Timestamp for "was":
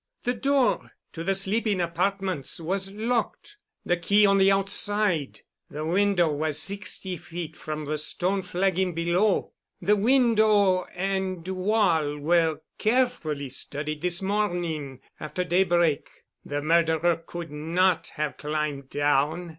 2.59-2.91, 6.31-6.57